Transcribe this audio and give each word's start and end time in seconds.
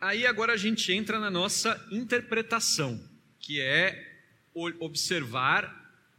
Aí 0.00 0.26
agora 0.26 0.54
a 0.54 0.56
gente 0.56 0.90
entra 0.92 1.20
na 1.20 1.30
nossa 1.30 1.86
interpretação, 1.90 2.98
que 3.38 3.60
é 3.60 4.18
observar 4.80 5.78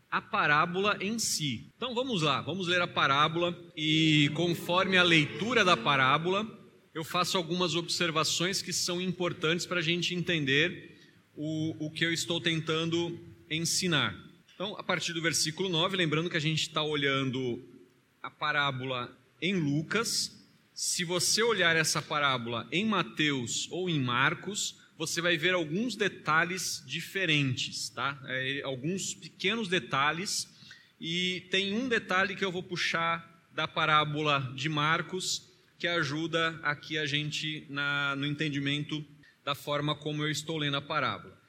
a 0.09 0.21
parábola 0.21 0.97
em 1.01 1.17
si. 1.17 1.71
Então 1.75 1.95
vamos 1.95 2.21
lá, 2.21 2.41
vamos 2.41 2.67
ler 2.67 2.81
a 2.81 2.87
parábola 2.87 3.57
e 3.75 4.29
conforme 4.35 4.97
a 4.97 5.03
leitura 5.03 5.65
da 5.65 5.75
parábola, 5.75 6.45
eu 6.93 7.03
faço 7.03 7.37
algumas 7.37 7.73
observações 7.75 8.61
que 8.61 8.71
são 8.71 9.01
importantes 9.01 9.65
para 9.65 9.79
a 9.79 9.83
gente 9.83 10.13
entender 10.13 10.99
o, 11.35 11.87
o 11.87 11.89
que 11.89 12.05
eu 12.05 12.13
estou 12.13 12.39
tentando 12.39 13.17
ensinar. 13.49 14.15
Então, 14.53 14.75
a 14.77 14.83
partir 14.83 15.13
do 15.13 15.21
versículo 15.21 15.69
9, 15.69 15.97
lembrando 15.97 16.29
que 16.29 16.37
a 16.37 16.41
gente 16.41 16.61
está 16.61 16.83
olhando 16.83 17.63
a 18.21 18.29
parábola 18.29 19.17
em 19.41 19.55
Lucas. 19.55 20.40
Se 20.83 21.05
você 21.05 21.43
olhar 21.43 21.75
essa 21.75 22.01
parábola 22.01 22.67
em 22.71 22.83
Mateus 22.83 23.67
ou 23.69 23.87
em 23.87 23.99
Marcos, 23.99 24.79
você 24.97 25.21
vai 25.21 25.37
ver 25.37 25.53
alguns 25.53 25.95
detalhes 25.95 26.83
diferentes, 26.87 27.89
tá? 27.89 28.19
É, 28.25 28.63
alguns 28.63 29.13
pequenos 29.13 29.67
detalhes. 29.67 30.49
E 30.99 31.41
tem 31.51 31.75
um 31.75 31.87
detalhe 31.87 32.35
que 32.35 32.43
eu 32.43 32.51
vou 32.51 32.63
puxar 32.63 33.47
da 33.53 33.67
parábola 33.67 34.51
de 34.55 34.67
Marcos 34.69 35.47
que 35.77 35.87
ajuda 35.87 36.59
aqui 36.63 36.97
a 36.97 37.05
gente 37.05 37.63
na, 37.69 38.15
no 38.15 38.25
entendimento 38.25 39.05
da 39.45 39.53
forma 39.53 39.93
como 39.93 40.23
eu 40.23 40.31
estou 40.31 40.57
lendo 40.57 40.77
a 40.77 40.81
parábola. 40.81 41.39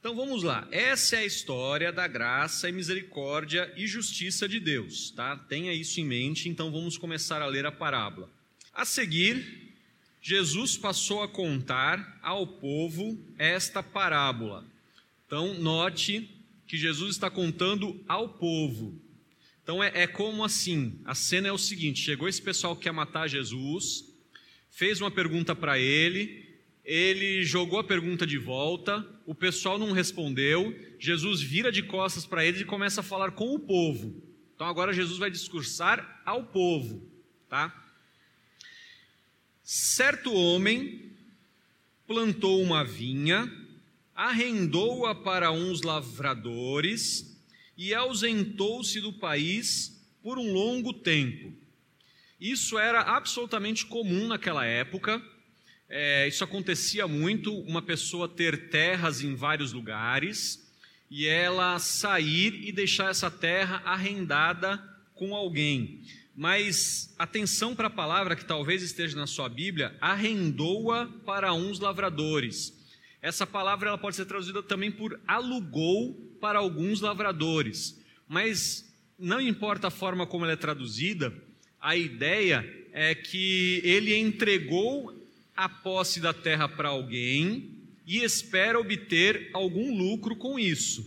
Então 0.00 0.16
vamos 0.16 0.42
lá. 0.42 0.66
Essa 0.72 1.14
é 1.14 1.18
a 1.20 1.26
história 1.26 1.92
da 1.92 2.08
graça 2.08 2.68
e 2.68 2.72
misericórdia 2.72 3.72
e 3.76 3.86
justiça 3.86 4.48
de 4.48 4.58
Deus, 4.58 5.12
tá? 5.12 5.36
Tenha 5.36 5.72
isso 5.72 6.00
em 6.00 6.04
mente, 6.04 6.48
então 6.48 6.72
vamos 6.72 6.98
começar 6.98 7.40
a 7.40 7.46
ler 7.46 7.64
a 7.64 7.70
parábola. 7.70 8.39
A 8.80 8.84
seguir, 8.86 9.76
Jesus 10.22 10.78
passou 10.78 11.22
a 11.22 11.28
contar 11.28 12.18
ao 12.22 12.46
povo 12.46 13.22
esta 13.36 13.82
parábola. 13.82 14.66
Então 15.26 15.52
note 15.52 16.26
que 16.66 16.78
Jesus 16.78 17.10
está 17.10 17.28
contando 17.28 18.02
ao 18.08 18.30
povo. 18.30 18.98
Então 19.62 19.84
é, 19.84 19.92
é 19.94 20.06
como 20.06 20.42
assim: 20.42 20.98
a 21.04 21.14
cena 21.14 21.48
é 21.48 21.52
o 21.52 21.58
seguinte: 21.58 22.00
chegou 22.00 22.26
esse 22.26 22.40
pessoal 22.40 22.74
que 22.74 22.84
quer 22.84 22.92
matar 22.92 23.28
Jesus, 23.28 24.06
fez 24.70 24.98
uma 24.98 25.10
pergunta 25.10 25.54
para 25.54 25.78
ele, 25.78 26.58
ele 26.82 27.44
jogou 27.44 27.80
a 27.80 27.84
pergunta 27.84 28.26
de 28.26 28.38
volta, 28.38 29.06
o 29.26 29.34
pessoal 29.34 29.78
não 29.78 29.92
respondeu, 29.92 30.74
Jesus 30.98 31.42
vira 31.42 31.70
de 31.70 31.82
costas 31.82 32.24
para 32.24 32.46
eles 32.46 32.62
e 32.62 32.64
começa 32.64 33.02
a 33.02 33.04
falar 33.04 33.32
com 33.32 33.54
o 33.54 33.58
povo. 33.58 34.22
Então 34.54 34.66
agora 34.66 34.94
Jesus 34.94 35.18
vai 35.18 35.30
discursar 35.30 36.22
ao 36.24 36.44
povo, 36.44 37.06
tá? 37.46 37.89
Certo 39.72 40.34
homem 40.34 41.12
plantou 42.04 42.60
uma 42.60 42.82
vinha, 42.82 43.48
arrendou-a 44.12 45.14
para 45.14 45.52
uns 45.52 45.82
lavradores 45.82 47.40
e 47.76 47.94
ausentou-se 47.94 49.00
do 49.00 49.12
país 49.12 50.04
por 50.24 50.38
um 50.38 50.52
longo 50.52 50.92
tempo. 50.92 51.52
Isso 52.40 52.78
era 52.80 53.00
absolutamente 53.00 53.86
comum 53.86 54.26
naquela 54.26 54.66
época 54.66 55.22
é, 55.88 56.26
isso 56.26 56.44
acontecia 56.44 57.06
muito, 57.06 57.52
uma 57.62 57.80
pessoa 57.80 58.28
ter 58.28 58.70
terras 58.70 59.22
em 59.22 59.36
vários 59.36 59.72
lugares 59.72 60.68
e 61.10 61.26
ela 61.26 61.78
sair 61.78 62.60
e 62.64 62.72
deixar 62.72 63.10
essa 63.10 63.28
terra 63.30 63.82
arrendada 63.84 64.82
com 65.14 65.34
alguém. 65.34 66.00
Mas 66.40 67.14
atenção 67.18 67.76
para 67.76 67.88
a 67.88 67.90
palavra 67.90 68.34
que 68.34 68.46
talvez 68.46 68.82
esteja 68.82 69.14
na 69.14 69.26
sua 69.26 69.46
Bíblia, 69.46 69.94
arrendou-a 70.00 71.04
para 71.26 71.52
uns 71.52 71.78
lavradores. 71.78 72.72
Essa 73.20 73.46
palavra 73.46 73.90
ela 73.90 73.98
pode 73.98 74.16
ser 74.16 74.24
traduzida 74.24 74.62
também 74.62 74.90
por 74.90 75.20
alugou 75.28 76.14
para 76.40 76.58
alguns 76.58 77.02
lavradores. 77.02 78.02
Mas 78.26 78.90
não 79.18 79.38
importa 79.38 79.88
a 79.88 79.90
forma 79.90 80.26
como 80.26 80.46
ela 80.46 80.54
é 80.54 80.56
traduzida, 80.56 81.30
a 81.78 81.94
ideia 81.94 82.66
é 82.90 83.14
que 83.14 83.82
ele 83.84 84.16
entregou 84.16 85.14
a 85.54 85.68
posse 85.68 86.20
da 86.20 86.32
terra 86.32 86.66
para 86.66 86.88
alguém 86.88 87.82
e 88.06 88.24
espera 88.24 88.80
obter 88.80 89.50
algum 89.52 89.94
lucro 89.94 90.34
com 90.34 90.58
isso. 90.58 91.06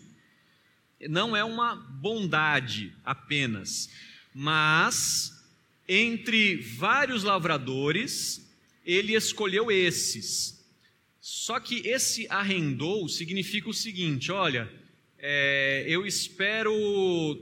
Não 1.09 1.35
é 1.35 1.43
uma 1.43 1.75
bondade 1.75 2.93
apenas, 3.03 3.89
mas 4.33 5.31
entre 5.87 6.55
vários 6.57 7.23
lavradores, 7.23 8.49
ele 8.85 9.15
escolheu 9.15 9.71
esses. 9.71 10.63
Só 11.19 11.59
que 11.59 11.87
esse 11.87 12.27
arrendou 12.29 13.07
significa 13.07 13.69
o 13.69 13.73
seguinte: 13.73 14.31
olha, 14.31 14.69
é, 15.17 15.85
eu 15.87 16.05
espero 16.05 16.73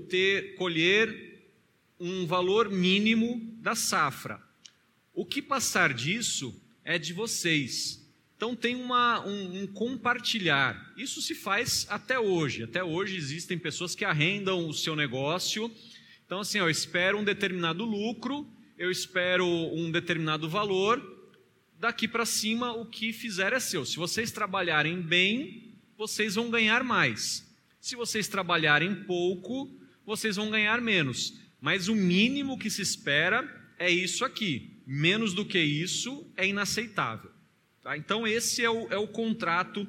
ter 0.10 0.56
colher 0.56 1.32
um 2.00 2.26
valor 2.26 2.70
mínimo 2.70 3.40
da 3.60 3.76
safra. 3.76 4.42
O 5.14 5.26
que 5.26 5.42
passar 5.42 5.94
disso 5.94 6.60
é 6.84 6.98
de 6.98 7.14
vocês. 7.14 8.02
Então 8.36 8.56
tem 8.56 8.76
uma, 8.76 9.24
um, 9.26 9.62
um, 9.62 9.68
compartilhar. 9.68 10.94
Isso 10.98 11.22
se 11.22 11.36
faz 11.36 11.86
até 11.90 12.20
hoje. 12.20 12.64
Até 12.64 12.84
hoje 12.84 13.16
existem 13.16 13.58
pessoas 13.58 13.94
que 13.94 14.04
arrendam 14.04 14.68
o 14.68 14.74
seu 14.74 14.96
negócio. 14.96 15.72
Então, 16.32 16.40
assim, 16.40 16.60
eu 16.60 16.70
espero 16.70 17.20
um 17.20 17.26
determinado 17.26 17.84
lucro, 17.84 18.48
eu 18.78 18.90
espero 18.90 19.46
um 19.46 19.92
determinado 19.92 20.48
valor. 20.48 21.28
Daqui 21.78 22.08
para 22.08 22.26
cima, 22.26 22.72
o 22.72 22.86
que 22.86 23.12
fizer 23.12 23.52
é 23.52 23.60
seu. 23.60 23.86
Se 23.86 23.98
vocês 23.98 24.32
trabalharem 24.32 25.02
bem, 25.02 25.76
vocês 25.98 26.36
vão 26.36 26.50
ganhar 26.50 26.86
mais. 26.86 27.46
Se 27.82 27.98
vocês 27.98 28.30
trabalharem 28.30 29.04
pouco, 29.04 29.70
vocês 30.06 30.38
vão 30.38 30.50
ganhar 30.50 30.80
menos. 30.80 31.38
Mas 31.60 31.90
o 31.90 31.96
mínimo 31.96 32.58
que 32.58 32.70
se 32.70 32.82
espera 32.82 33.74
é 33.78 33.92
isso 33.92 34.24
aqui. 34.24 34.82
Menos 34.88 35.34
do 35.34 35.44
que 35.44 35.60
isso 35.60 36.26
é 36.38 36.48
inaceitável. 36.48 37.30
Tá? 37.84 37.98
Então, 37.98 38.26
esse 38.26 38.64
é 38.64 38.70
o, 38.70 38.88
é 38.90 38.98
o 38.98 39.10
contrato 39.10 39.86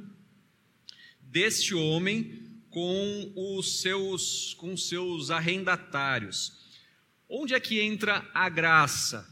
deste 1.20 1.72
homem 1.72 2.42
com 2.72 3.32
os 3.36 3.80
seus, 3.80 4.54
com 4.54 4.76
seus 4.76 5.30
arrendatários. 5.30 6.52
Onde 7.28 7.54
é 7.54 7.60
que 7.60 7.80
entra 7.80 8.28
a 8.34 8.48
graça? 8.48 9.24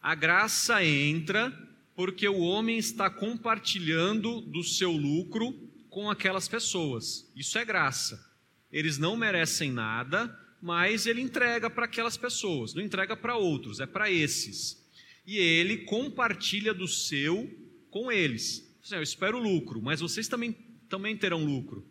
A 0.00 0.14
graça 0.14 0.84
entra 0.84 1.52
porque 1.96 2.28
o 2.28 2.38
homem 2.38 2.78
está 2.78 3.10
compartilhando 3.10 4.40
do 4.40 4.62
seu 4.62 4.92
lucro 4.92 5.52
com 5.90 6.08
aquelas 6.08 6.46
pessoas. 6.46 7.28
Isso 7.34 7.58
é 7.58 7.64
graça. 7.64 8.24
Eles 8.70 8.96
não 8.96 9.16
merecem 9.16 9.72
nada, 9.72 10.38
mas 10.62 11.06
ele 11.06 11.20
entrega 11.20 11.68
para 11.68 11.86
aquelas 11.86 12.16
pessoas, 12.16 12.72
não 12.72 12.82
entrega 12.82 13.16
para 13.16 13.36
outros, 13.36 13.80
é 13.80 13.86
para 13.86 14.10
esses 14.10 14.82
e 15.26 15.38
ele 15.38 15.78
compartilha 15.78 16.74
do 16.74 16.88
seu 16.88 17.50
com 17.90 18.10
eles. 18.10 18.68
Eu 18.90 19.02
espero 19.02 19.38
lucro, 19.38 19.80
mas 19.80 20.00
vocês 20.00 20.28
também, 20.28 20.52
também 20.88 21.16
terão 21.16 21.44
lucro. 21.44 21.86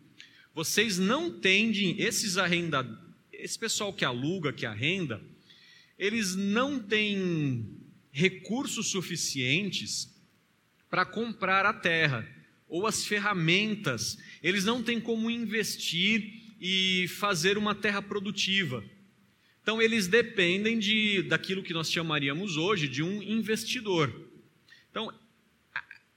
Vocês 0.54 0.98
não 0.98 1.30
tendem, 1.30 2.00
esses 2.00 2.36
arrendados, 2.36 2.96
esse 3.32 3.58
pessoal 3.58 3.92
que 3.92 4.04
aluga, 4.04 4.52
que 4.52 4.66
arrenda, 4.66 5.20
eles 5.98 6.36
não 6.36 6.78
têm 6.78 7.78
recursos 8.10 8.88
suficientes 8.88 10.14
para 10.90 11.06
comprar 11.06 11.64
a 11.64 11.72
terra 11.72 12.28
ou 12.68 12.86
as 12.86 13.04
ferramentas, 13.04 14.18
eles 14.42 14.64
não 14.64 14.82
têm 14.82 15.00
como 15.00 15.30
investir 15.30 16.54
e 16.60 17.08
fazer 17.08 17.56
uma 17.56 17.74
terra 17.74 18.02
produtiva. 18.02 18.84
Então 19.62 19.80
eles 19.80 20.06
dependem 20.06 20.78
de 20.78 21.22
daquilo 21.22 21.62
que 21.62 21.72
nós 21.72 21.90
chamaríamos 21.90 22.56
hoje 22.56 22.88
de 22.88 23.02
um 23.02 23.22
investidor. 23.22 24.28
Então, 24.90 25.12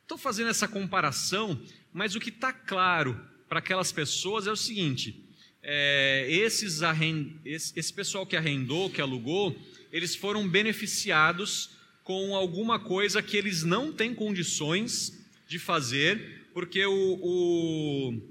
estou 0.02 0.17
fazendo 0.17 0.50
essa 0.50 0.67
comparação, 0.67 1.61
mas 1.93 2.16
o 2.16 2.20
que 2.20 2.29
está 2.29 2.52
claro 2.52 3.34
para 3.47 3.59
aquelas 3.59 3.92
pessoas 3.92 4.47
é 4.47 4.52
o 4.52 4.56
seguinte: 4.56 5.24
é, 5.62 6.28
esses 6.30 6.82
arrend... 6.82 7.34
esse, 7.46 7.78
esse 7.78 7.94
pessoal 7.94 8.26
que 8.26 8.36
arrendou, 8.36 8.90
que 8.90 9.02
alugou, 9.02 9.56
eles 9.92 10.16
foram 10.16 10.47
beneficiados 10.47 11.72
com 12.03 12.36
alguma 12.36 12.80
coisa 12.80 13.22
que 13.22 13.36
eles 13.36 13.64
não 13.64 13.92
têm 13.92 14.14
condições 14.14 15.26
de 15.47 15.58
fazer, 15.58 16.47
porque 16.53 16.86
o, 16.86 17.20
o, 17.22 18.22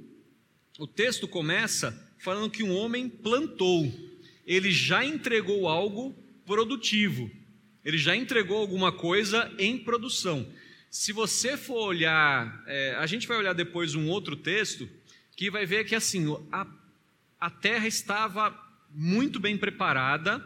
o 0.79 0.87
texto 0.87 1.27
começa 1.27 2.01
falando 2.19 2.51
que 2.51 2.63
um 2.63 2.75
homem 2.75 3.09
plantou 3.09 3.93
ele 4.47 4.71
já 4.71 5.05
entregou 5.05 5.69
algo 5.69 6.15
produtivo, 6.47 7.31
ele 7.85 7.99
já 7.99 8.15
entregou 8.15 8.59
alguma 8.59 8.93
coisa 8.93 9.53
em 9.59 9.79
produção. 9.79 10.47
Se 10.91 11.13
você 11.13 11.57
for 11.57 11.89
olhar, 11.89 12.63
é, 12.67 12.95
a 12.97 13.07
gente 13.07 13.27
vai 13.27 13.37
olhar 13.37 13.53
depois 13.53 13.95
um 13.95 14.09
outro 14.09 14.37
texto 14.37 14.89
que 15.37 15.51
vai 15.51 15.67
ver 15.67 15.85
que 15.85 15.95
assim 15.95 16.27
a, 16.53 16.67
a 17.41 17.51
terra 17.51 17.87
estava 17.87 18.57
muito 18.91 19.41
bem 19.41 19.57
preparada 19.57 20.43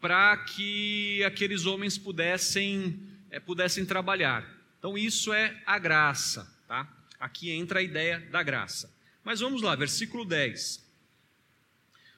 para 0.00 0.36
que 0.38 1.22
aqueles 1.24 1.66
homens 1.66 1.96
pudessem 1.96 3.00
é, 3.30 3.38
pudessem 3.38 3.84
trabalhar. 3.84 4.46
Então 4.78 4.96
isso 4.96 5.32
é 5.32 5.60
a 5.66 5.78
graça, 5.78 6.50
tá? 6.66 6.88
Aqui 7.18 7.50
entra 7.50 7.80
a 7.80 7.82
ideia 7.82 8.20
da 8.30 8.42
graça. 8.42 8.92
Mas 9.24 9.40
vamos 9.40 9.60
lá, 9.60 9.74
versículo 9.74 10.24
10. 10.24 10.86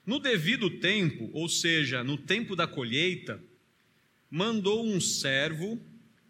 No 0.07 0.19
devido 0.19 0.71
tempo, 0.79 1.31
ou 1.33 1.49
seja, 1.49 2.05
no 2.05 2.17
tempo 2.17 2.55
da 2.55 2.67
colheita, 2.67 3.43
mandou 4.31 4.85
um 4.85 5.01
servo 5.01 5.81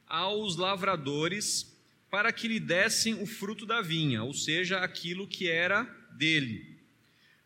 aos 0.06 0.56
lavradores 0.56 1.69
para 2.10 2.32
que 2.32 2.48
lhe 2.48 2.58
dessem 2.58 3.14
o 3.14 3.26
fruto 3.26 3.64
da 3.64 3.80
vinha, 3.80 4.24
ou 4.24 4.34
seja, 4.34 4.80
aquilo 4.80 5.28
que 5.28 5.48
era 5.48 5.84
dele. 6.16 6.80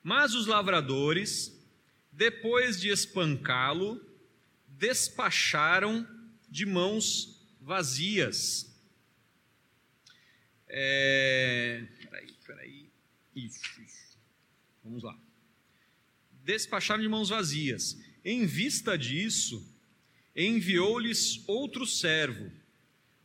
Mas 0.02 0.34
os 0.34 0.46
lavradores, 0.46 1.54
depois 2.10 2.80
de 2.80 2.88
espancá-lo, 2.88 4.00
despacharam 4.66 6.06
de 6.48 6.64
mãos 6.64 7.46
vazias. 7.60 8.74
É... 10.68 11.86
Peraí, 12.00 12.34
peraí. 12.46 12.90
Isso, 13.34 13.82
isso. 13.82 14.18
Vamos 14.82 15.02
lá. 15.02 15.18
Despacharam 16.42 17.02
de 17.02 17.08
mãos 17.08 17.28
vazias. 17.28 17.98
Em 18.24 18.46
vista 18.46 18.96
disso, 18.96 19.66
enviou-lhes 20.34 21.42
outro 21.46 21.86
servo, 21.86 22.50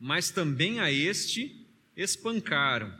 mas 0.00 0.30
também 0.30 0.80
a 0.80 0.90
este 0.90 1.66
espancaram. 1.94 2.92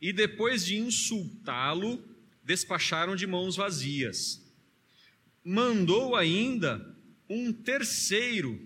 E 0.00 0.12
depois 0.12 0.66
de 0.66 0.76
insultá-lo, 0.76 2.02
despacharam 2.42 3.14
de 3.14 3.26
mãos 3.26 3.54
vazias. 3.54 4.42
Mandou 5.44 6.16
ainda 6.16 6.94
um 7.30 7.52
terceiro, 7.52 8.60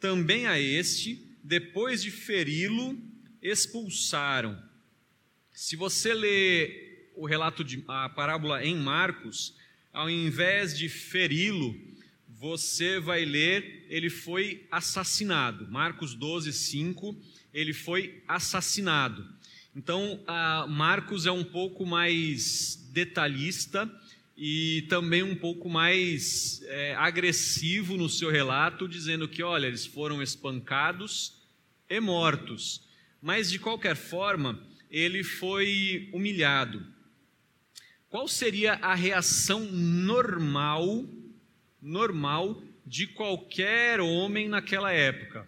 também 0.00 0.46
a 0.46 0.58
este, 0.58 1.22
depois 1.42 2.02
de 2.02 2.10
feri-lo, 2.10 2.98
expulsaram. 3.42 4.60
Se 5.52 5.76
você 5.76 6.14
lê 6.14 7.10
o 7.14 7.26
relato 7.26 7.62
de 7.62 7.84
a 7.86 8.08
parábola 8.08 8.64
em 8.64 8.76
Marcos, 8.76 9.54
ao 9.92 10.10
invés 10.10 10.76
de 10.76 10.88
feri-lo, 10.88 11.78
você 12.38 12.98
vai 12.98 13.24
ler, 13.24 13.86
ele 13.88 14.10
foi 14.10 14.66
assassinado. 14.70 15.70
Marcos 15.70 16.14
12, 16.14 16.52
5, 16.52 17.16
ele 17.52 17.72
foi 17.72 18.22
assassinado. 18.26 19.26
Então, 19.74 20.20
Marcos 20.68 21.26
é 21.26 21.32
um 21.32 21.44
pouco 21.44 21.86
mais 21.86 22.76
detalhista 22.92 23.90
e 24.36 24.84
também 24.88 25.22
um 25.22 25.36
pouco 25.36 25.68
mais 25.68 26.60
é, 26.64 26.94
agressivo 26.96 27.96
no 27.96 28.08
seu 28.08 28.30
relato, 28.30 28.88
dizendo 28.88 29.28
que, 29.28 29.42
olha, 29.42 29.66
eles 29.66 29.86
foram 29.86 30.22
espancados 30.22 31.40
e 31.88 32.00
mortos. 32.00 32.82
Mas, 33.22 33.50
de 33.50 33.58
qualquer 33.58 33.96
forma, 33.96 34.60
ele 34.90 35.22
foi 35.22 36.08
humilhado. 36.12 36.84
Qual 38.08 38.28
seria 38.28 38.74
a 38.74 38.94
reação 38.94 39.64
normal, 39.70 41.04
normal 41.84 42.62
de 42.86 43.06
qualquer 43.06 44.00
homem 44.00 44.48
naquela 44.48 44.92
época? 44.92 45.46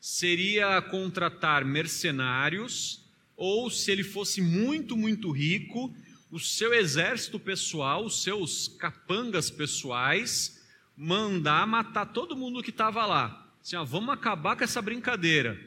Seria 0.00 0.82
contratar 0.82 1.64
mercenários, 1.64 3.04
ou 3.36 3.70
se 3.70 3.90
ele 3.90 4.04
fosse 4.04 4.40
muito, 4.40 4.96
muito 4.96 5.30
rico, 5.30 5.94
o 6.30 6.40
seu 6.40 6.74
exército 6.74 7.38
pessoal, 7.38 8.04
os 8.04 8.22
seus 8.22 8.68
capangas 8.68 9.50
pessoais, 9.50 10.64
mandar 10.96 11.66
matar 11.66 12.06
todo 12.06 12.36
mundo 12.36 12.62
que 12.62 12.70
estava 12.70 13.06
lá. 13.06 13.46
Assim, 13.62 13.76
ó, 13.76 13.84
vamos 13.84 14.10
acabar 14.10 14.56
com 14.56 14.64
essa 14.64 14.82
brincadeira. 14.82 15.60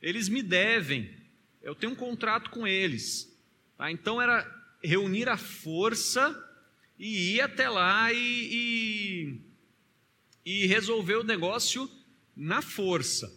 Eles 0.00 0.28
me 0.28 0.42
devem, 0.42 1.10
eu 1.62 1.74
tenho 1.74 1.92
um 1.92 1.96
contrato 1.96 2.50
com 2.50 2.66
eles. 2.66 3.32
Tá? 3.76 3.90
Então 3.90 4.20
era 4.22 4.46
reunir 4.82 5.28
a 5.28 5.36
força 5.36 6.44
e 6.98 7.34
ir 7.34 7.40
até 7.40 7.68
lá 7.68 8.12
e, 8.12 8.18
e, 8.18 9.40
e 10.46 10.64
resolver 10.64 11.16
o 11.16 11.24
negócio 11.24 11.90
na 12.36 12.62
força. 12.62 13.34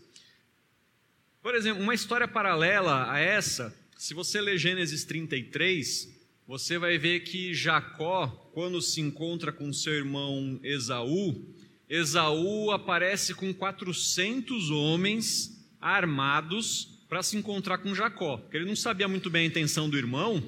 Por 1.42 1.56
exemplo, 1.56 1.82
uma 1.82 1.96
história 1.96 2.28
paralela 2.28 3.12
a 3.12 3.18
essa, 3.18 3.76
se 3.98 4.14
você 4.14 4.40
ler 4.40 4.60
Gênesis 4.60 5.04
33, 5.06 6.08
você 6.48 6.78
vai 6.78 7.00
ver 7.00 7.22
que 7.22 7.54
Jacó, 7.54 8.28
quando 8.54 8.80
se 8.82 9.02
encontra 9.02 9.52
com 9.52 9.74
seu 9.74 9.94
irmão 9.94 10.60
Esaú, 10.64 11.44
Esaú 11.90 12.70
aparece 12.72 13.34
com 13.34 13.52
400 13.52 14.70
homens 14.70 15.68
armados 15.82 17.00
para 17.08 17.24
se 17.24 17.36
encontrar 17.36 17.80
com 17.80 17.96
Jacó, 17.96 18.38
porque 18.38 18.58
ele 18.58 18.66
não 18.66 18.76
sabia 18.76 19.08
muito 19.08 19.32
bem 19.32 19.44
a 19.46 19.48
intenção 19.48 19.90
do 19.90 19.98
irmão, 19.98 20.44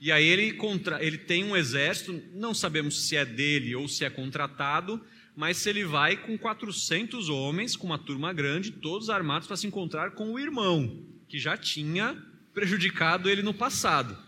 e 0.00 0.10
aí 0.10 0.26
ele, 0.26 0.52
contra, 0.52 1.04
ele 1.04 1.18
tem 1.18 1.44
um 1.44 1.56
exército, 1.56 2.22
não 2.32 2.54
sabemos 2.54 3.06
se 3.06 3.16
é 3.16 3.26
dele 3.26 3.74
ou 3.74 3.86
se 3.88 4.04
é 4.04 4.10
contratado, 4.10 5.04
mas 5.38 5.58
se 5.58 5.70
ele 5.70 5.84
vai 5.84 6.16
com 6.16 6.36
400 6.36 7.28
homens, 7.28 7.76
com 7.76 7.86
uma 7.86 7.96
turma 7.96 8.32
grande, 8.32 8.72
todos 8.72 9.08
armados 9.08 9.46
para 9.46 9.56
se 9.56 9.68
encontrar 9.68 10.10
com 10.10 10.32
o 10.32 10.38
irmão, 10.40 11.00
que 11.28 11.38
já 11.38 11.56
tinha 11.56 12.20
prejudicado 12.52 13.30
ele 13.30 13.40
no 13.40 13.54
passado. 13.54 14.18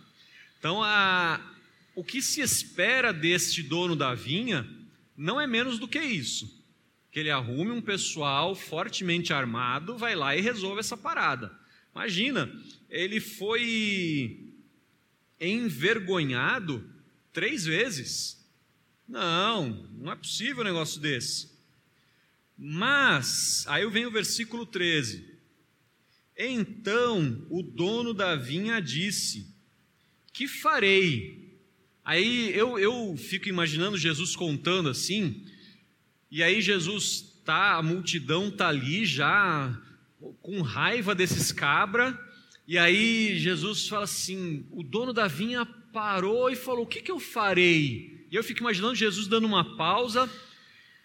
Então, 0.57 0.81
a, 0.81 1.41
o 1.97 2.05
que 2.05 2.23
se 2.23 2.41
espera 2.41 3.13
deste 3.13 3.61
dono 3.61 3.97
da 3.97 4.15
vinha 4.15 4.65
não 5.17 5.41
é 5.41 5.49
menos 5.49 5.81
do 5.81 5.89
que 5.89 5.99
isso. 5.99 6.65
Que 7.11 7.19
ele 7.19 7.31
arrume 7.31 7.73
um 7.73 7.83
pessoal 7.83 8.55
fortemente 8.55 9.33
armado, 9.33 9.99
vai 9.99 10.15
lá 10.15 10.37
e 10.37 10.41
resolve 10.41 10.79
essa 10.79 10.97
parada. 10.97 11.51
Imagina, 11.93 12.49
ele 12.89 13.19
foi 13.19 14.55
envergonhado 15.41 16.89
três 17.33 17.65
vezes. 17.65 18.40
Não, 19.11 19.89
não 19.99 20.13
é 20.13 20.15
possível 20.15 20.61
um 20.61 20.65
negócio 20.65 21.01
desse. 21.01 21.51
Mas, 22.57 23.65
aí 23.67 23.85
vem 23.91 24.07
o 24.07 24.11
versículo 24.11 24.65
13. 24.65 25.29
Então 26.39 27.45
o 27.51 27.61
dono 27.61 28.15
da 28.15 28.37
vinha 28.37 28.81
disse: 28.81 29.53
que 30.33 30.47
farei? 30.47 31.59
Aí 32.05 32.57
eu, 32.57 32.79
eu 32.79 33.17
fico 33.17 33.49
imaginando 33.49 33.99
Jesus 33.99 34.37
contando 34.37 34.89
assim, 34.89 35.45
e 36.31 36.41
aí 36.41 36.63
Jesus 36.63 37.35
tá, 37.45 37.75
a 37.75 37.83
multidão 37.83 38.49
tá 38.49 38.69
ali 38.69 39.05
já 39.05 39.77
com 40.41 40.63
raiva 40.63 41.17
desses 41.17 41.51
cabra, 41.51 42.17
e 42.65 42.79
aí 42.79 43.37
Jesus 43.41 43.89
fala 43.89 44.05
assim: 44.05 44.65
o 44.71 44.85
dono 44.85 45.13
da 45.13 45.27
vinha 45.27 45.67
parou 45.67 46.49
e 46.49 46.55
falou: 46.55 46.85
o 46.85 46.87
que, 46.87 47.03
que 47.03 47.11
eu 47.11 47.19
farei? 47.19 48.20
E 48.31 48.37
eu 48.37 48.45
fico 48.45 48.61
imaginando 48.61 48.95
Jesus 48.95 49.27
dando 49.27 49.47
uma 49.47 49.77
pausa. 49.77 50.31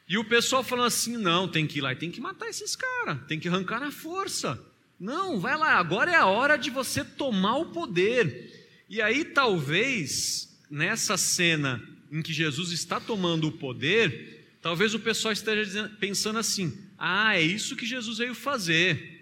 E 0.08 0.17
o 0.17 0.24
pessoal 0.24 0.63
falando 0.63 0.88
assim: 0.88 1.17
não, 1.17 1.48
tem 1.48 1.65
que 1.65 1.79
ir 1.79 1.82
lá 1.82 1.94
e 1.94 1.96
tem 1.96 2.12
que 2.12 2.22
matar 2.22 2.48
esses 2.48 2.75
caras, 2.75 3.20
tem 3.27 3.39
que 3.39 3.48
arrancar 3.48 3.79
na 3.79 3.91
força. 3.91 4.62
Não, 5.00 5.39
vai 5.39 5.58
lá, 5.58 5.77
agora 5.77 6.12
é 6.12 6.15
a 6.15 6.25
hora 6.25 6.58
de 6.58 6.70
você 6.70 7.03
tomar 7.03 7.58
o 7.58 7.72
poder. 7.72 8.86
E 8.88 9.01
aí, 9.01 9.25
talvez, 9.25 10.58
nessa 10.70 11.17
cena 11.17 11.84
em 12.12 12.22
que 12.22 12.32
Jesus 12.32 12.72
está 12.72 13.00
tomando 13.00 13.48
o 13.48 13.51
poder, 13.51 14.58
talvez 14.62 14.94
o 14.94 15.00
pessoal 15.00 15.32
esteja 15.32 15.91
pensando 16.00 16.39
assim: 16.39 16.77
ah, 16.98 17.36
é 17.36 17.41
isso 17.41 17.75
que 17.75 17.86
Jesus 17.86 18.20
veio 18.20 18.36
fazer. 18.36 19.13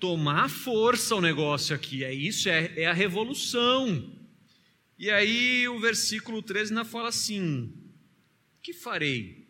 Tomar 0.00 0.50
força 0.50 1.14
o 1.14 1.20
negócio 1.20 1.74
aqui, 1.74 2.04
é 2.04 2.12
isso, 2.12 2.48
é, 2.48 2.72
é 2.76 2.86
a 2.86 2.92
revolução. 2.92 4.12
E 4.98 5.10
aí 5.10 5.68
o 5.68 5.78
versículo 5.78 6.42
13 6.42 6.72
ainda 6.72 6.84
fala 6.84 7.08
assim: 7.08 7.72
que 8.62 8.72
farei? 8.72 9.46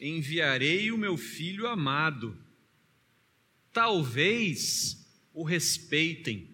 Enviarei 0.00 0.90
o 0.90 0.98
meu 0.98 1.16
filho 1.16 1.66
amado. 1.66 2.36
Talvez 3.72 5.06
o 5.32 5.44
respeitem 5.44 6.50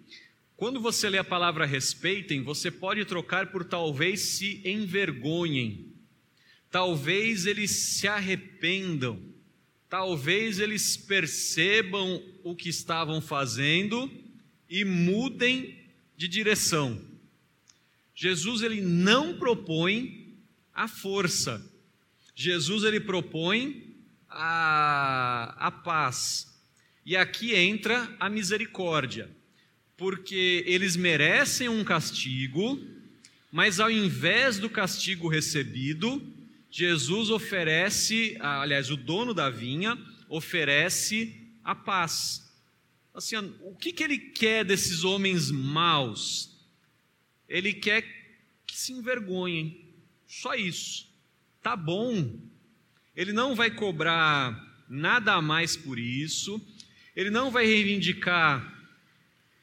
quando 0.57 0.81
você 0.81 1.11
lê 1.11 1.19
a 1.19 1.25
palavra 1.25 1.67
respeitem, 1.67 2.43
você 2.43 2.71
pode 2.71 3.05
trocar 3.05 3.53
por 3.53 3.63
talvez 3.63 4.21
se 4.21 4.63
envergonhem, 4.65 5.93
talvez 6.71 7.45
eles 7.45 7.71
se 7.71 8.09
arrependam, 8.09 9.23
talvez 9.87 10.59
eles 10.59 10.97
percebam 10.97 12.23
o 12.43 12.57
que 12.57 12.71
estavam 12.71 13.21
fazendo 13.21 14.11
e 14.69 14.83
mudem 14.83 15.86
de 16.17 16.29
direção. 16.29 17.01
Jesus 18.15 18.63
ele 18.63 18.81
não 18.81 19.39
propõe 19.39 20.35
a 20.75 20.89
força. 20.89 21.65
Jesus 22.35 22.85
ele 22.85 23.01
propõe 23.01 23.95
a, 24.29 25.55
a 25.59 25.71
paz. 25.71 26.55
E 27.05 27.17
aqui 27.17 27.55
entra 27.55 28.15
a 28.19 28.29
misericórdia 28.29 29.31
porque 29.97 30.63
eles 30.67 30.95
merecem 30.95 31.69
um 31.69 31.83
castigo, 31.83 32.79
mas 33.51 33.81
ao 33.81 33.91
invés 33.91 34.59
do 34.59 34.69
castigo 34.69 35.29
recebido, 35.29 36.23
Jesus 36.71 37.31
oferece, 37.31 38.37
aliás, 38.41 38.91
o 38.91 38.97
dono 38.97 39.33
da 39.33 39.49
vinha 39.49 39.97
oferece 40.29 41.35
a 41.65 41.75
paz. 41.75 42.46
Assim, 43.17 43.35
o 43.63 43.75
que, 43.75 43.95
que 43.95 44.05
ele 44.05 44.19
quer 44.19 44.63
desses 44.63 45.03
homens 45.03 45.51
maus? 45.51 46.55
Ele 47.49 47.73
quer 47.73 48.03
que 48.67 48.77
se 48.77 48.93
envergonhem. 48.93 49.87
Só 50.27 50.55
isso. 50.55 51.09
Tá 51.63 51.75
bom. 51.75 52.39
Ele 53.17 53.33
não 53.33 53.55
vai 53.55 53.71
cobrar 53.71 54.85
nada 54.87 55.33
a 55.33 55.41
mais 55.41 55.79
por 55.79 55.99
isso. 55.99 56.61
Ele 57.17 57.31
não 57.31 57.51
vai 57.51 57.65
reivindicar 57.65 58.71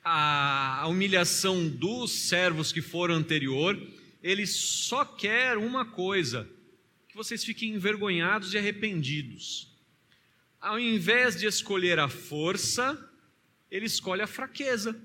a, 0.03 0.87
humilhação 0.87 1.69
dos 1.69 2.11
servos 2.11 2.71
que 2.71 2.81
foram 2.81 3.13
anterior. 3.13 3.79
Ele 4.23 4.47
só 4.47 5.05
quer 5.05 5.59
uma 5.59 5.85
coisa: 5.85 6.49
que 7.07 7.15
vocês 7.15 7.43
fiquem 7.43 7.75
envergonhados 7.75 8.51
e 8.51 8.57
arrependidos. 8.57 9.71
Ao 10.59 10.79
invés 10.79 11.39
de 11.39 11.45
escolher 11.45 11.99
a 11.99 12.09
força, 12.09 13.12
ele 13.73 13.87
escolhe 13.87 14.21
a 14.21 14.27
fraqueza. 14.27 14.95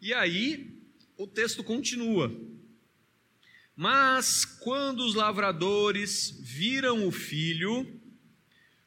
E 0.00 0.14
aí 0.14 0.80
o 1.18 1.26
texto 1.26 1.64
continua. 1.64 2.32
Mas 3.74 4.44
quando 4.44 5.00
os 5.00 5.16
lavradores 5.16 6.38
viram 6.40 7.08
o 7.08 7.10
filho, 7.10 8.00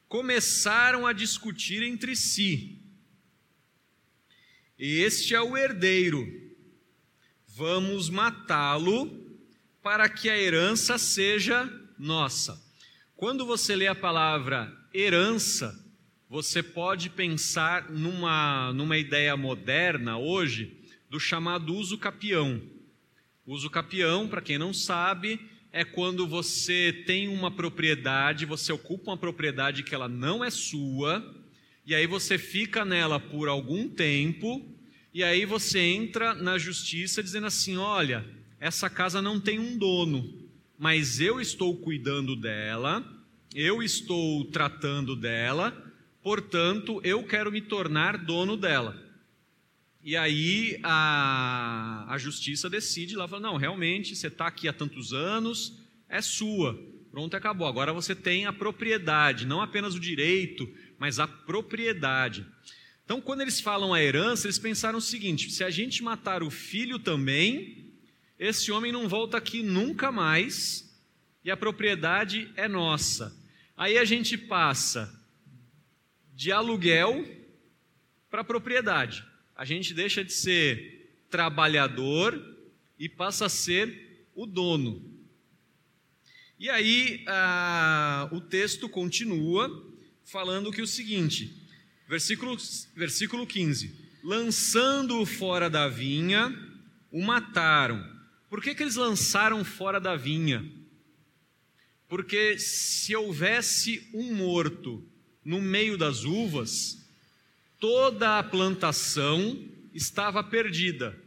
começaram 0.08 1.06
a 1.06 1.12
discutir 1.12 1.84
entre 1.84 2.16
si. 2.16 2.82
Este 4.80 5.36
é 5.36 5.42
o 5.42 5.58
herdeiro. 5.58 6.26
Vamos 7.46 8.10
matá-lo 8.10 9.38
para 9.84 10.08
que 10.08 10.30
a 10.30 10.38
herança 10.38 10.98
seja 10.98 11.70
nossa. 12.00 12.58
Quando 13.18 13.46
você 13.46 13.76
lê 13.76 13.88
a 13.88 13.96
palavra 13.96 14.74
herança, 14.94 15.78
você 16.30 16.62
pode 16.62 17.10
pensar 17.10 17.90
numa, 17.90 18.74
numa 18.74 18.98
ideia 18.98 19.36
moderna 19.38 20.18
hoje 20.18 20.78
do 21.10 21.20
chamado 21.20 21.74
uso 21.74 21.98
capião. 21.98 22.62
Uso 23.46 23.70
capião, 23.70 24.28
para 24.28 24.42
quem 24.42 24.58
não 24.58 24.74
sabe, 24.74 25.40
é 25.72 25.86
quando 25.86 26.28
você 26.28 27.04
tem 27.06 27.30
uma 27.30 27.50
propriedade, 27.50 28.46
você 28.46 28.74
ocupa 28.74 29.12
uma 29.12 29.18
propriedade 29.18 29.84
que 29.84 29.96
ela 29.96 30.10
não 30.10 30.44
é 30.44 30.50
sua, 30.50 31.24
e 31.86 31.96
aí 31.96 32.06
você 32.06 32.38
fica 32.38 32.84
nela 32.84 33.22
por 33.22 33.48
algum 33.48 33.88
tempo, 33.88 34.66
e 35.14 35.24
aí 35.24 35.46
você 35.46 35.80
entra 35.80 36.34
na 36.34 36.58
justiça 36.58 37.24
dizendo 37.24 37.48
assim: 37.48 37.78
olha, 37.78 38.26
essa 38.60 38.90
casa 38.90 39.22
não 39.22 39.40
tem 39.40 39.60
um 39.60 39.78
dono, 39.78 40.46
mas 40.78 41.22
eu 41.22 41.40
estou 41.40 41.78
cuidando 41.78 42.36
dela, 42.36 43.06
eu 43.56 43.82
estou 43.82 44.44
tratando 44.46 45.16
dela, 45.16 45.87
portanto 46.28 47.00
eu 47.06 47.24
quero 47.24 47.50
me 47.50 47.62
tornar 47.62 48.18
dono 48.18 48.58
dela. 48.58 49.02
E 50.04 50.18
aí 50.18 50.78
a, 50.84 52.06
a 52.10 52.18
justiça 52.18 52.70
decide 52.70 53.16
lá, 53.16 53.30
fala, 53.30 53.44
não, 53.44 53.56
realmente, 53.56 54.14
você 54.14 54.28
está 54.28 54.46
aqui 54.46 54.68
há 54.68 54.74
tantos 54.74 55.14
anos, 55.14 55.80
é 56.10 56.22
sua. 56.22 56.78
Pronto, 57.12 57.34
acabou. 57.38 57.66
Agora 57.66 57.94
você 57.94 58.14
tem 58.14 58.46
a 58.46 58.52
propriedade, 58.52 59.46
não 59.46 59.62
apenas 59.62 59.96
o 59.96 60.02
direito, 60.02 60.70
mas 61.00 61.18
a 61.18 61.30
propriedade. 61.30 62.46
Então, 63.06 63.22
quando 63.22 63.40
eles 63.40 63.62
falam 63.62 63.94
a 63.94 64.04
herança, 64.04 64.48
eles 64.48 64.60
pensaram 64.60 64.98
o 64.98 65.02
seguinte: 65.02 65.50
se 65.50 65.64
a 65.64 65.70
gente 65.70 66.04
matar 66.04 66.44
o 66.44 66.52
filho 66.52 67.00
também, 67.00 67.94
esse 68.38 68.70
homem 68.70 68.92
não 68.92 69.08
volta 69.08 69.38
aqui 69.38 69.64
nunca 69.64 70.12
mais 70.12 70.94
e 71.42 71.50
a 71.50 71.56
propriedade 71.56 72.52
é 72.58 72.68
nossa. 72.68 73.34
Aí 73.78 73.98
a 73.98 74.04
gente 74.04 74.38
passa 74.38 75.17
de 76.38 76.52
aluguel 76.52 77.26
para 78.30 78.44
propriedade 78.44 79.26
a 79.58 79.66
gente 79.66 79.92
deixa 79.92 80.24
de 80.24 80.32
ser 80.32 81.26
trabalhador 81.32 82.40
e 83.00 83.10
passa 83.10 83.48
a 83.48 83.50
ser 83.50 84.30
o 84.36 84.46
dono. 84.46 85.04
E 86.60 86.70
aí 86.70 87.26
o 88.32 88.40
texto 88.40 88.88
continua 88.88 89.68
falando 90.24 90.72
que 90.72 90.82
o 90.82 90.88
seguinte, 90.88 91.68
versículo, 92.08 92.56
versículo 92.96 93.48
15: 93.48 93.96
lançando-o 94.24 95.26
fora 95.26 95.72
da 95.72 95.88
vinha, 95.88 96.56
o 97.12 97.24
mataram. 97.24 98.16
Por 98.48 98.62
que, 98.62 98.76
que 98.76 98.84
eles 98.84 98.96
lançaram 98.96 99.66
fora 99.66 100.00
da 100.00 100.16
vinha? 100.16 100.64
Porque 102.08 102.60
se 102.60 103.14
houvesse 103.16 104.08
um 104.14 104.36
morto 104.36 105.04
no 105.48 105.62
meio 105.62 105.98
das 105.98 106.26
uvas, 106.26 107.08
toda 107.80 108.38
a 108.38 108.44
plantação 108.44 109.58
estava 109.94 110.44
perdida, 110.44 111.18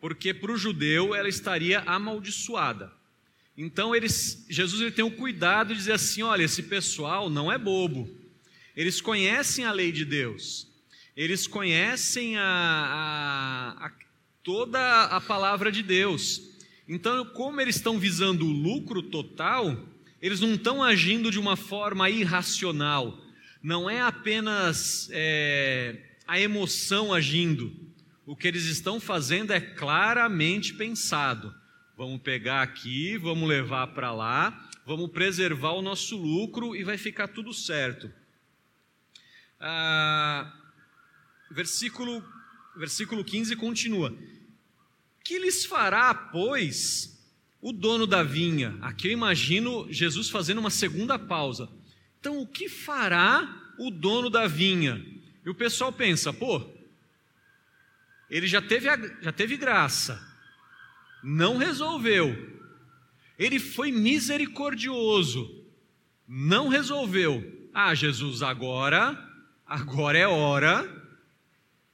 porque 0.00 0.32
para 0.32 0.50
o 0.50 0.56
judeu 0.56 1.14
ela 1.14 1.28
estaria 1.28 1.80
amaldiçoada. 1.80 2.90
Então 3.54 3.94
eles, 3.94 4.46
Jesus 4.48 4.80
ele 4.80 4.90
tem 4.90 5.04
o 5.04 5.10
cuidado 5.10 5.68
de 5.68 5.80
dizer 5.80 5.92
assim: 5.92 6.22
olha, 6.22 6.44
esse 6.44 6.62
pessoal 6.62 7.28
não 7.28 7.52
é 7.52 7.58
bobo, 7.58 8.08
eles 8.74 9.02
conhecem 9.02 9.66
a 9.66 9.72
lei 9.72 9.92
de 9.92 10.06
Deus, 10.06 10.66
eles 11.14 11.46
conhecem 11.46 12.38
a, 12.38 13.76
a, 13.76 13.86
a 13.86 13.92
toda 14.42 15.04
a 15.04 15.20
palavra 15.20 15.70
de 15.70 15.82
Deus. 15.82 16.40
Então, 16.88 17.22
como 17.26 17.60
eles 17.60 17.76
estão 17.76 17.98
visando 17.98 18.46
o 18.46 18.50
lucro 18.50 19.02
total, 19.02 19.76
eles 20.22 20.40
não 20.40 20.54
estão 20.54 20.82
agindo 20.82 21.30
de 21.30 21.38
uma 21.38 21.54
forma 21.54 22.08
irracional, 22.08 23.27
não 23.62 23.88
é 23.88 24.00
apenas 24.00 25.08
é, 25.12 25.96
a 26.26 26.38
emoção 26.38 27.12
agindo. 27.12 27.74
O 28.26 28.36
que 28.36 28.46
eles 28.46 28.64
estão 28.64 29.00
fazendo 29.00 29.52
é 29.52 29.60
claramente 29.60 30.74
pensado. 30.74 31.54
Vamos 31.96 32.20
pegar 32.20 32.62
aqui, 32.62 33.16
vamos 33.16 33.48
levar 33.48 33.88
para 33.88 34.12
lá, 34.12 34.70
vamos 34.86 35.10
preservar 35.10 35.72
o 35.72 35.82
nosso 35.82 36.16
lucro 36.16 36.76
e 36.76 36.84
vai 36.84 36.96
ficar 36.96 37.28
tudo 37.28 37.52
certo. 37.52 38.12
Ah, 39.58 40.52
versículo, 41.50 42.22
versículo 42.76 43.24
15 43.24 43.56
continua: 43.56 44.16
Que 45.24 45.38
lhes 45.38 45.64
fará, 45.64 46.14
pois, 46.14 47.18
o 47.60 47.72
dono 47.72 48.06
da 48.06 48.22
vinha? 48.22 48.78
Aqui 48.80 49.08
eu 49.08 49.12
imagino 49.12 49.90
Jesus 49.90 50.30
fazendo 50.30 50.58
uma 50.58 50.70
segunda 50.70 51.18
pausa. 51.18 51.68
Então, 52.20 52.40
o 52.40 52.46
que 52.46 52.68
fará 52.68 53.74
o 53.78 53.90
dono 53.90 54.28
da 54.28 54.46
vinha? 54.46 55.04
E 55.44 55.50
o 55.50 55.54
pessoal 55.54 55.92
pensa, 55.92 56.32
pô, 56.32 56.64
ele 58.28 58.46
já 58.46 58.60
teve, 58.60 58.88
já 59.22 59.32
teve 59.32 59.56
graça, 59.56 60.20
não 61.22 61.56
resolveu. 61.56 62.58
Ele 63.38 63.58
foi 63.58 63.92
misericordioso, 63.92 65.64
não 66.26 66.68
resolveu. 66.68 67.70
Ah, 67.72 67.94
Jesus, 67.94 68.42
agora, 68.42 69.16
agora 69.64 70.18
é 70.18 70.26
hora 70.26 70.86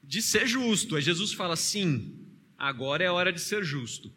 de 0.02 0.22
ser 0.22 0.46
justo. 0.46 0.96
Aí 0.96 1.02
Jesus 1.02 1.32
fala: 1.32 1.56
sim, 1.56 2.26
agora 2.58 3.04
é 3.04 3.10
hora 3.10 3.32
de 3.32 3.40
ser 3.40 3.62
justo. 3.62 4.10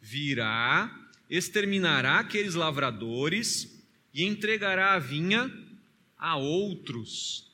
Virá, 0.00 0.94
exterminará 1.30 2.18
aqueles 2.18 2.54
lavradores 2.54 3.73
e 4.14 4.22
entregará 4.22 4.94
a 4.94 4.98
vinha 5.00 5.52
a 6.16 6.36
outros. 6.36 7.52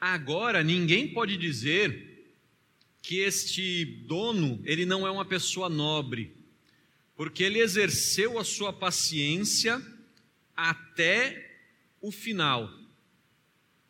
Agora 0.00 0.62
ninguém 0.62 1.12
pode 1.12 1.36
dizer 1.36 2.30
que 3.02 3.16
este 3.18 3.84
dono, 3.84 4.60
ele 4.64 4.86
não 4.86 5.04
é 5.04 5.10
uma 5.10 5.24
pessoa 5.24 5.68
nobre, 5.68 6.36
porque 7.16 7.42
ele 7.42 7.58
exerceu 7.58 8.38
a 8.38 8.44
sua 8.44 8.72
paciência 8.72 9.82
até 10.54 11.58
o 12.00 12.12
final. 12.12 12.72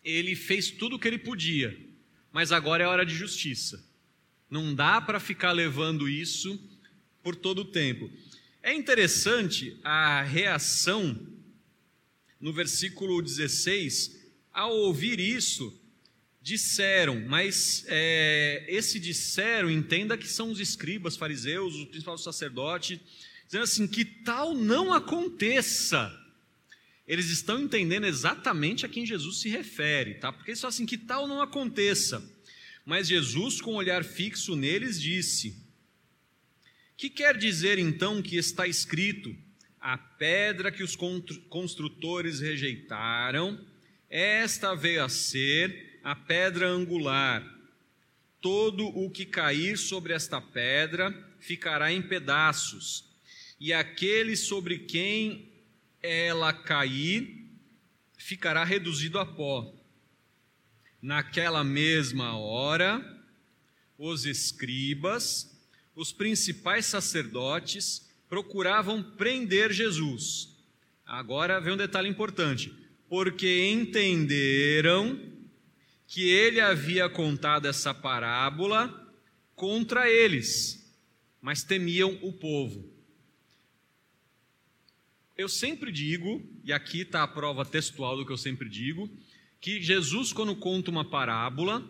Ele 0.02 0.34
fez 0.34 0.70
tudo 0.70 0.96
o 0.96 0.98
que 0.98 1.06
ele 1.06 1.18
podia, 1.18 1.78
mas 2.32 2.52
agora 2.52 2.84
é 2.84 2.86
hora 2.86 3.04
de 3.04 3.14
justiça. 3.14 3.84
Não 4.50 4.74
dá 4.74 5.00
para 5.00 5.20
ficar 5.20 5.52
levando 5.52 6.08
isso 6.08 6.58
por 7.22 7.36
todo 7.36 7.60
o 7.60 7.64
tempo. 7.64 8.10
É 8.62 8.74
interessante 8.74 9.78
a 9.84 10.22
reação 10.22 11.18
no 12.40 12.52
versículo 12.52 13.20
16, 13.20 14.16
ao 14.52 14.76
ouvir 14.76 15.18
isso, 15.18 15.76
disseram, 16.40 17.20
mas 17.26 17.84
é, 17.88 18.64
esse 18.68 18.98
disseram, 18.98 19.70
entenda 19.70 20.16
que 20.16 20.28
são 20.28 20.50
os 20.50 20.60
escribas, 20.60 21.16
fariseus, 21.16 21.74
os 21.74 21.84
principais 21.86 22.22
sacerdotes, 22.22 23.00
dizendo 23.44 23.64
assim: 23.64 23.86
que 23.86 24.04
tal 24.04 24.54
não 24.54 24.92
aconteça. 24.92 26.14
Eles 27.06 27.30
estão 27.30 27.58
entendendo 27.58 28.04
exatamente 28.04 28.84
a 28.84 28.88
quem 28.88 29.04
Jesus 29.04 29.40
se 29.40 29.48
refere, 29.48 30.14
tá? 30.14 30.32
Porque 30.32 30.50
eles 30.50 30.60
falam 30.60 30.74
assim: 30.74 30.86
que 30.86 30.98
tal 30.98 31.26
não 31.26 31.42
aconteça. 31.42 32.22
Mas 32.88 33.06
Jesus, 33.06 33.60
com 33.60 33.74
um 33.74 33.76
olhar 33.76 34.02
fixo 34.02 34.56
neles, 34.56 34.98
disse: 34.98 35.54
Que 36.96 37.10
quer 37.10 37.36
dizer 37.36 37.78
então 37.78 38.22
que 38.22 38.38
está 38.38 38.66
escrito: 38.66 39.36
a 39.78 39.98
pedra 39.98 40.72
que 40.72 40.82
os 40.82 40.96
construtores 41.50 42.40
rejeitaram, 42.40 43.62
esta 44.08 44.74
veio 44.74 45.04
a 45.04 45.08
ser 45.10 46.00
a 46.02 46.16
pedra 46.16 46.66
angular. 46.66 47.44
Todo 48.40 48.86
o 48.86 49.10
que 49.10 49.26
cair 49.26 49.76
sobre 49.76 50.14
esta 50.14 50.40
pedra 50.40 51.12
ficará 51.38 51.92
em 51.92 52.00
pedaços, 52.00 53.04
e 53.60 53.70
aquele 53.70 54.34
sobre 54.34 54.78
quem 54.78 55.52
ela 56.02 56.54
cair 56.54 57.50
ficará 58.16 58.64
reduzido 58.64 59.18
a 59.18 59.26
pó. 59.26 59.77
Naquela 61.00 61.62
mesma 61.62 62.36
hora, 62.36 63.04
os 63.96 64.26
escribas, 64.26 65.56
os 65.94 66.12
principais 66.12 66.86
sacerdotes, 66.86 68.08
procuravam 68.28 69.02
prender 69.02 69.72
Jesus. 69.72 70.56
Agora 71.06 71.60
vem 71.60 71.72
um 71.72 71.76
detalhe 71.76 72.08
importante: 72.08 72.72
porque 73.08 73.68
entenderam 73.68 75.20
que 76.06 76.28
ele 76.28 76.60
havia 76.60 77.08
contado 77.08 77.66
essa 77.66 77.92
parábola 77.94 79.06
contra 79.54 80.10
eles, 80.10 80.92
mas 81.40 81.62
temiam 81.62 82.18
o 82.22 82.32
povo. 82.32 82.90
Eu 85.36 85.48
sempre 85.48 85.92
digo, 85.92 86.42
e 86.64 86.72
aqui 86.72 87.02
está 87.02 87.22
a 87.22 87.28
prova 87.28 87.64
textual 87.64 88.16
do 88.16 88.26
que 88.26 88.32
eu 88.32 88.36
sempre 88.36 88.68
digo, 88.68 89.08
que 89.60 89.82
Jesus, 89.82 90.32
quando 90.32 90.54
conta 90.54 90.90
uma 90.90 91.04
parábola, 91.04 91.84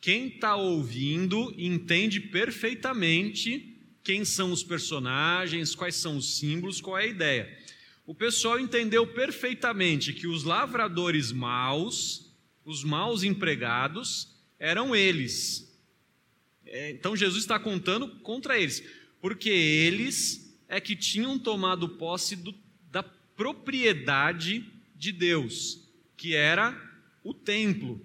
quem 0.00 0.28
está 0.28 0.54
ouvindo 0.54 1.52
entende 1.58 2.20
perfeitamente 2.20 3.72
quem 4.04 4.24
são 4.24 4.52
os 4.52 4.62
personagens, 4.62 5.74
quais 5.74 5.96
são 5.96 6.16
os 6.16 6.36
símbolos, 6.36 6.80
qual 6.80 6.96
é 6.96 7.04
a 7.04 7.08
ideia. 7.08 7.58
O 8.06 8.14
pessoal 8.14 8.60
entendeu 8.60 9.04
perfeitamente 9.04 10.12
que 10.12 10.28
os 10.28 10.44
lavradores 10.44 11.32
maus, 11.32 12.32
os 12.64 12.84
maus 12.84 13.24
empregados, 13.24 14.32
eram 14.60 14.94
eles. 14.94 15.76
É, 16.64 16.90
então 16.90 17.16
Jesus 17.16 17.42
está 17.42 17.58
contando 17.58 18.08
contra 18.20 18.58
eles, 18.58 18.80
porque 19.20 19.50
eles 19.50 20.56
é 20.68 20.80
que 20.80 20.94
tinham 20.94 21.36
tomado 21.36 21.88
posse 21.88 22.36
do, 22.36 22.54
da 22.92 23.02
propriedade 23.02 24.64
de 24.94 25.10
Deus 25.10 25.85
que 26.16 26.34
era 26.34 26.74
o 27.22 27.34
templo. 27.34 28.00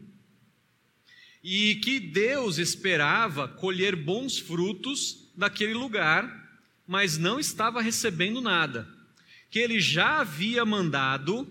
E 1.44 1.75
que 1.75 2.00
Deus 2.00 2.58
esperava 2.58 3.48
colher 3.48 3.96
bons 3.96 4.38
frutos 4.38 5.32
daquele 5.36 5.74
lugar, 5.74 6.60
mas 6.88 7.18
não 7.18 7.39
estava 7.39 7.82
recebendo 7.82 8.41
nada. 8.41 8.88
Que 9.50 9.60
ele 9.60 9.80
já 9.80 10.20
havia 10.20 10.63
mandado 10.65 11.48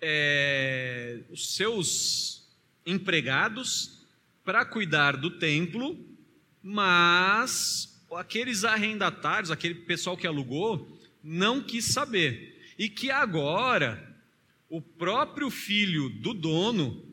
é, 0.00 1.20
os 1.30 1.54
seus 1.54 2.46
empregados 2.84 4.04
para 4.44 4.64
cuidar 4.64 5.16
do 5.16 5.30
templo, 5.30 5.98
mas 6.62 8.04
aqueles 8.12 8.64
arrendatários, 8.64 9.50
aquele 9.50 9.74
pessoal 9.74 10.16
que 10.16 10.26
alugou, 10.26 10.98
não 11.22 11.62
quis 11.62 11.86
saber. 11.86 12.74
E 12.78 12.88
que 12.88 13.10
agora 13.10 14.15
o 14.68 14.80
próprio 14.80 15.50
filho 15.50 16.08
do 16.08 16.34
dono, 16.34 17.04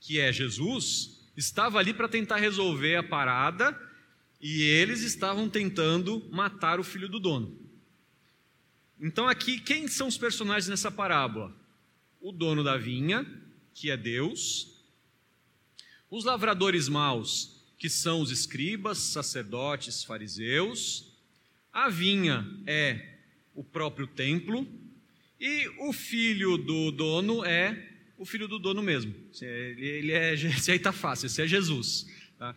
que 0.00 0.18
é 0.18 0.32
Jesus, 0.32 1.20
estava 1.36 1.78
ali 1.78 1.94
para 1.94 2.08
tentar 2.08 2.36
resolver 2.36 2.96
a 2.96 3.02
parada 3.02 3.78
e 4.40 4.62
eles 4.62 5.02
estavam 5.02 5.48
tentando 5.48 6.26
matar 6.30 6.80
o 6.80 6.84
filho 6.84 7.08
do 7.08 7.20
dono. 7.20 7.58
Então, 9.00 9.28
aqui, 9.28 9.58
quem 9.60 9.88
são 9.88 10.08
os 10.08 10.18
personagens 10.18 10.68
nessa 10.68 10.90
parábola? 10.90 11.54
O 12.20 12.32
dono 12.32 12.62
da 12.62 12.76
vinha, 12.76 13.26
que 13.72 13.90
é 13.90 13.96
Deus, 13.96 14.78
os 16.10 16.24
lavradores 16.24 16.88
maus, 16.88 17.62
que 17.78 17.88
são 17.88 18.20
os 18.20 18.30
escribas, 18.30 18.98
sacerdotes, 18.98 20.04
fariseus, 20.04 21.10
a 21.72 21.88
vinha 21.88 22.46
é 22.66 23.18
o 23.54 23.64
próprio 23.64 24.06
templo, 24.06 24.66
e 25.40 25.68
o 25.78 25.92
filho 25.92 26.58
do 26.58 26.90
dono 26.90 27.42
é 27.44 27.88
o 28.18 28.26
filho 28.26 28.46
do 28.46 28.58
dono 28.58 28.82
mesmo. 28.82 29.14
Ele 29.40 30.12
é, 30.12 30.34
esse 30.36 30.70
aí 30.70 30.76
está 30.76 30.92
fácil, 30.92 31.26
esse 31.26 31.40
é 31.40 31.46
Jesus. 31.46 32.06
Tá? 32.38 32.54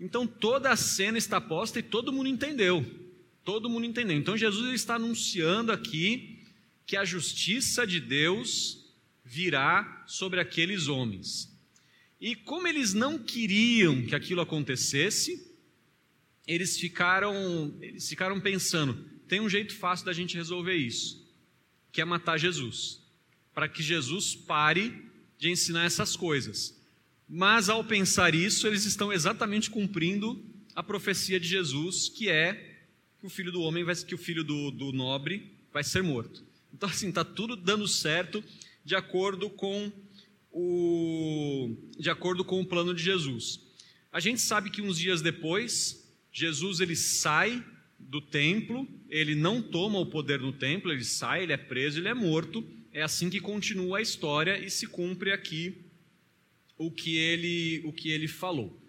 Então 0.00 0.26
toda 0.26 0.70
a 0.70 0.76
cena 0.76 1.18
está 1.18 1.38
posta 1.38 1.78
e 1.78 1.82
todo 1.82 2.12
mundo 2.12 2.28
entendeu. 2.28 2.82
Todo 3.44 3.68
mundo 3.68 3.84
entendeu. 3.84 4.16
Então 4.16 4.38
Jesus 4.38 4.72
está 4.72 4.94
anunciando 4.94 5.70
aqui 5.70 6.42
que 6.86 6.96
a 6.96 7.04
justiça 7.04 7.86
de 7.86 8.00
Deus 8.00 8.90
virá 9.22 10.04
sobre 10.06 10.40
aqueles 10.40 10.88
homens. 10.88 11.54
E 12.18 12.34
como 12.34 12.66
eles 12.66 12.94
não 12.94 13.18
queriam 13.18 14.06
que 14.06 14.14
aquilo 14.14 14.40
acontecesse, 14.40 15.52
eles 16.46 16.78
ficaram, 16.78 17.76
eles 17.82 18.08
ficaram 18.08 18.40
pensando: 18.40 18.94
tem 19.28 19.40
um 19.40 19.48
jeito 19.50 19.74
fácil 19.74 20.06
da 20.06 20.12
gente 20.14 20.34
resolver 20.34 20.74
isso 20.74 21.23
que 21.94 22.00
é 22.00 22.04
matar 22.04 22.36
Jesus, 22.36 23.00
para 23.54 23.68
que 23.68 23.80
Jesus 23.80 24.34
pare 24.34 25.08
de 25.38 25.48
ensinar 25.48 25.84
essas 25.84 26.16
coisas. 26.16 26.76
Mas 27.28 27.68
ao 27.68 27.84
pensar 27.84 28.34
isso, 28.34 28.66
eles 28.66 28.84
estão 28.84 29.12
exatamente 29.12 29.70
cumprindo 29.70 30.44
a 30.74 30.82
profecia 30.82 31.38
de 31.38 31.46
Jesus, 31.46 32.08
que 32.08 32.28
é 32.28 32.80
que 33.20 33.26
o 33.28 33.30
filho 33.30 33.52
do 33.52 33.62
homem 33.62 33.84
vai, 33.84 33.94
que 33.94 34.14
o 34.14 34.18
filho 34.18 34.42
do, 34.42 34.72
do 34.72 34.92
nobre 34.92 35.56
vai 35.72 35.84
ser 35.84 36.02
morto. 36.02 36.44
Então 36.72 36.88
assim 36.88 37.10
está 37.10 37.24
tudo 37.24 37.54
dando 37.54 37.86
certo 37.86 38.42
de 38.84 38.96
acordo 38.96 39.48
com 39.48 39.92
o 40.50 41.76
de 41.96 42.10
acordo 42.10 42.44
com 42.44 42.60
o 42.60 42.66
plano 42.66 42.92
de 42.92 43.04
Jesus. 43.04 43.60
A 44.10 44.18
gente 44.18 44.40
sabe 44.40 44.68
que 44.68 44.82
uns 44.82 44.98
dias 44.98 45.22
depois 45.22 46.12
Jesus 46.32 46.80
ele 46.80 46.96
sai 46.96 47.64
do 48.08 48.20
templo, 48.20 48.86
ele 49.08 49.34
não 49.34 49.60
toma 49.60 49.98
o 49.98 50.06
poder 50.06 50.40
no 50.40 50.52
templo, 50.52 50.92
ele 50.92 51.04
sai, 51.04 51.42
ele 51.42 51.52
é 51.52 51.56
preso, 51.56 51.98
ele 51.98 52.08
é 52.08 52.14
morto. 52.14 52.64
É 52.92 53.02
assim 53.02 53.28
que 53.28 53.40
continua 53.40 53.98
a 53.98 54.02
história 54.02 54.58
e 54.58 54.70
se 54.70 54.86
cumpre 54.86 55.32
aqui 55.32 55.84
o 56.78 56.90
que 56.90 57.16
ele, 57.16 57.82
o 57.84 57.92
que 57.92 58.10
ele 58.10 58.28
falou. 58.28 58.83